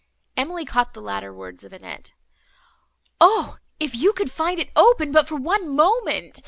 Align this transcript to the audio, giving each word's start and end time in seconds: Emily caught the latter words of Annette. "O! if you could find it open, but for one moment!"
Emily 0.35 0.65
caught 0.65 0.95
the 0.95 0.99
latter 0.99 1.31
words 1.31 1.63
of 1.63 1.71
Annette. 1.73 2.13
"O! 3.19 3.57
if 3.79 3.93
you 3.95 4.13
could 4.13 4.31
find 4.31 4.57
it 4.57 4.71
open, 4.75 5.11
but 5.11 5.27
for 5.27 5.35
one 5.35 5.69
moment!" 5.75 6.39